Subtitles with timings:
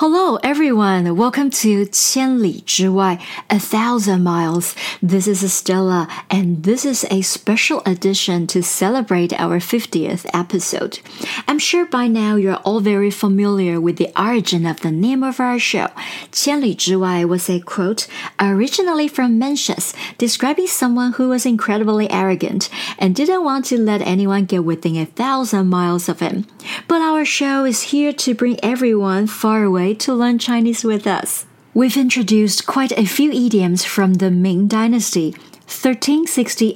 [0.00, 1.16] Hello, everyone.
[1.16, 4.74] Welcome to 千里之外, a thousand miles.
[5.02, 11.00] This is Stella, and this is a special edition to celebrate our 50th episode.
[11.48, 15.40] I'm sure by now you're all very familiar with the origin of the name of
[15.40, 15.90] our show.
[16.30, 18.06] 千里之外was a quote
[18.38, 22.68] originally from Mencius, describing someone who was incredibly arrogant
[23.00, 26.44] and didn't want to let anyone get within a thousand miles of him.
[26.86, 31.45] But our show is here to bring everyone far away to learn Chinese with us.
[31.73, 35.35] We've introduced quite a few idioms from the Ming Dynasty.
[35.63, 36.75] 1368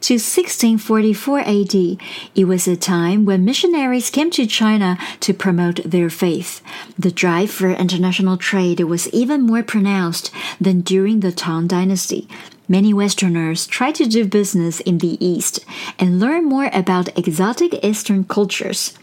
[0.00, 1.74] to 1644 AD.
[2.34, 6.62] It was a time when missionaries came to China to promote their faith.
[6.98, 12.26] The drive for international trade was even more pronounced than during the Tang Dynasty.
[12.68, 15.64] Many Westerners tried to do business in the East
[15.98, 18.94] and learn more about exotic Eastern cultures.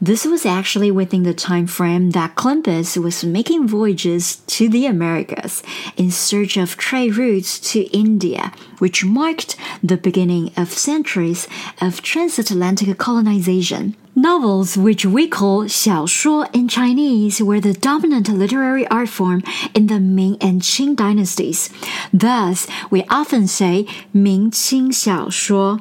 [0.00, 5.62] This was actually within the time frame that Columbus was making voyages to the Americas
[5.96, 11.48] in search of trade routes to India, which marked the beginning of centuries
[11.80, 13.96] of transatlantic colonization.
[14.14, 19.42] Novels, which we call 小说 in Chinese, were the dominant literary art form
[19.74, 21.68] in the Ming and Qing dynasties.
[22.14, 25.80] Thus, we often say 明清小说.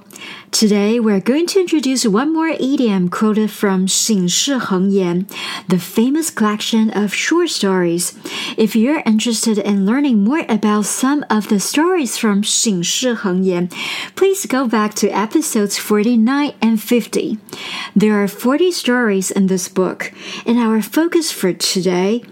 [0.51, 5.25] Today, we're going to introduce one more idiom quoted from 醒世恒言,
[5.67, 8.13] the famous collection of short stories.
[8.57, 13.69] If you're interested in learning more about some of the stories from 醒世恒言,
[14.15, 17.37] please go back to episodes 49 and 50.
[17.95, 20.11] There are 40 stories in this book,
[20.45, 22.23] and our focus for today,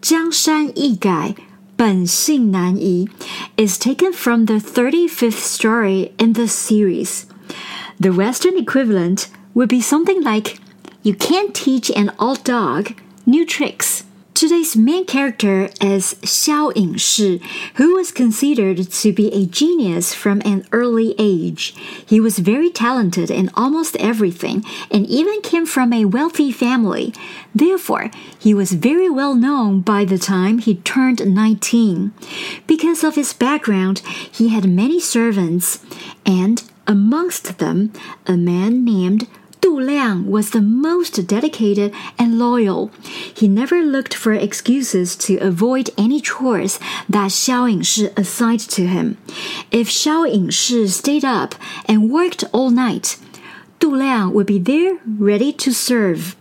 [0.00, 1.49] 江山易改。
[1.80, 3.08] 本性难移
[3.56, 7.26] is taken from the 35th story in the series.
[8.00, 10.58] The Western equivalent would be something like
[11.02, 12.94] You can't teach an old dog
[13.26, 14.04] new tricks.
[14.41, 17.43] Today's main character is Xiao Yingshi,
[17.75, 21.75] who was considered to be a genius from an early age.
[22.03, 27.13] He was very talented in almost everything and even came from a wealthy family.
[27.53, 28.09] Therefore,
[28.39, 32.11] he was very well known by the time he turned 19.
[32.65, 35.85] Because of his background, he had many servants,
[36.25, 37.93] and amongst them,
[38.25, 39.27] a man named
[39.71, 42.91] Du Liang was the most dedicated and loyal.
[43.33, 46.77] He never looked for excuses to avoid any chores
[47.07, 49.17] that Xiao Yingshi assigned to him.
[49.71, 51.55] If Xiao Yingshi stayed up
[51.85, 53.17] and worked all night,
[53.79, 56.35] Du Liang would be there ready to serve.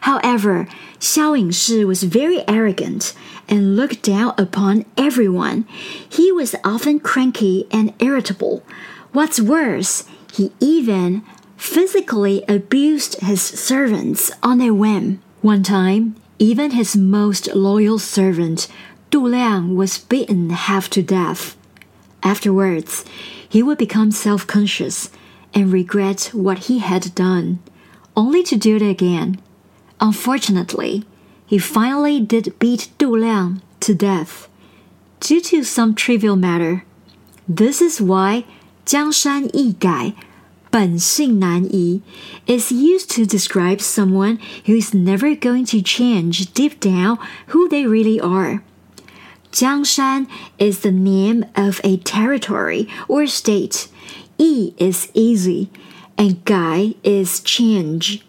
[0.00, 0.66] However,
[0.98, 3.14] Xiao Yingshi was very arrogant
[3.48, 5.64] and looked down upon everyone.
[6.08, 8.64] He was often cranky and irritable.
[9.12, 10.02] What's worse,
[10.32, 11.22] he even
[11.64, 15.18] physically abused his servants on a whim.
[15.40, 18.68] One time, even his most loyal servant,
[19.10, 21.56] Du Liang, was beaten half to death.
[22.22, 23.04] Afterwards,
[23.48, 25.10] he would become self conscious
[25.54, 27.60] and regret what he had done,
[28.14, 29.40] only to do it again.
[30.00, 31.04] Unfortunately,
[31.46, 34.48] he finally did beat Du Liang to death
[35.18, 36.84] due to some trivial matter.
[37.48, 38.44] This is why
[38.84, 40.14] Jiang Shan Yi Gai
[40.73, 42.01] 本性难移
[42.45, 47.85] is used to describe someone who is never going to change deep down who they
[47.85, 48.61] really are.
[49.51, 50.27] Jiangshan
[50.59, 53.87] is the name of a territory or state.
[54.37, 55.69] Yi is easy,
[56.17, 58.23] and Gai is change.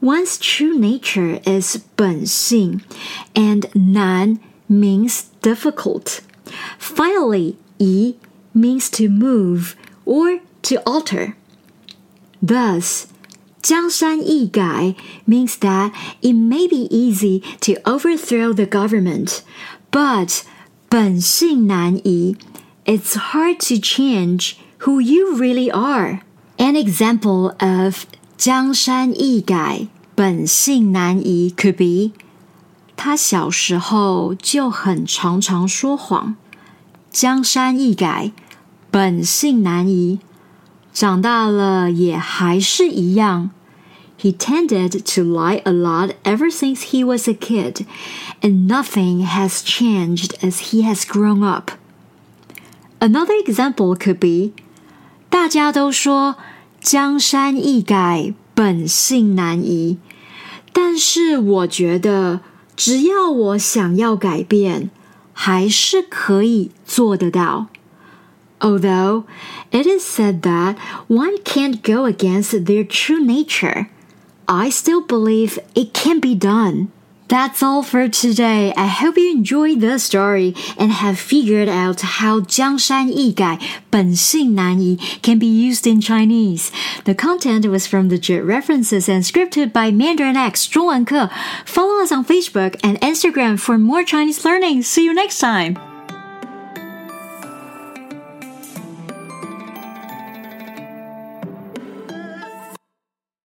[0.00, 2.82] One's true nature is 本性,
[3.34, 4.38] and Nan
[4.68, 6.20] means difficult.
[6.78, 8.18] Finally, Yi
[8.54, 11.36] means to move or to alter.
[12.44, 13.04] Thus,
[13.62, 19.38] 江山易改 means that it may be easy to overthrow the government,
[19.90, 20.40] but
[20.88, 22.36] 本性难移
[22.84, 26.22] it's hard to change who you really are.
[26.58, 28.04] An example of
[28.36, 29.86] 江山易改
[30.16, 32.12] 本性难移 could be
[32.96, 36.36] 他小时候就很常常说谎，
[37.10, 38.32] 江山易改，
[38.90, 40.18] 本性难移。
[40.96, 43.50] 长大了也还是一样。
[44.20, 47.84] He tended to lie a lot ever since he was a kid,
[48.40, 51.72] and nothing has changed as he has grown up.
[53.00, 54.52] Another example could be
[55.28, 56.36] 大家都说
[56.80, 59.98] 江山易改，本性难移，
[60.72, 62.40] 但是我觉得
[62.76, 64.90] 只要我想要改变，
[65.32, 67.66] 还是可以做得到。
[68.60, 69.26] Although
[69.72, 73.88] it is said that one can't go against their true nature,
[74.46, 76.92] I still believe it can be done.
[77.32, 78.74] That's all for today.
[78.76, 83.58] I hope you enjoyed the story and have figured out how 江山易改,
[83.90, 86.70] 本性难移 can be used in Chinese.
[87.04, 91.30] The content was from legit references and scripted by Mandarin X 中文课.
[91.64, 94.82] Follow us on Facebook and Instagram for more Chinese learning.
[94.82, 95.85] See you next time.